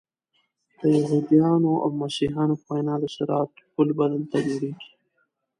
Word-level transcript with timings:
د 0.79 0.81
یهودانو 0.97 1.71
او 1.83 1.89
مسیحیانو 2.01 2.55
په 2.61 2.67
وینا 2.73 2.95
د 3.01 3.05
صراط 3.15 3.51
پل 3.73 3.87
به 3.97 4.05
دلته 4.13 4.37
جوړیږي. 4.47 4.89